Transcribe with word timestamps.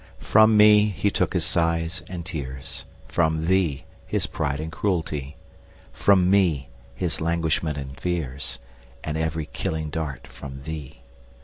From 0.17 0.57
me 0.57 0.87
he 0.89 1.11
took 1.11 1.35
his 1.35 1.45
sighs 1.45 2.01
and 2.09 2.25
tears, 2.25 2.85
From 3.07 3.45
thee 3.45 3.83
his 4.07 4.25
pride 4.25 4.59
and 4.59 4.71
cruelty; 4.71 5.35
10 5.93 5.93
From 5.93 6.29
me 6.31 6.69
his 6.95 7.21
languishments 7.21 7.79
and 7.79 7.99
fears, 7.99 8.57
And 9.03 9.15
every 9.15 9.45
killing 9.45 9.91
dart 9.91 10.25
from 10.25 10.63
thee. 10.63 11.01